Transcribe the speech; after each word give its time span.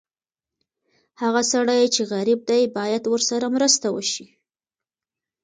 هغه 1.21 1.41
سړی 1.51 1.81
چې 1.93 2.01
غریب 2.13 2.39
دی، 2.49 2.61
باید 2.77 3.03
ورسره 3.07 3.45
مرسته 3.55 3.87
وشي. 3.95 4.27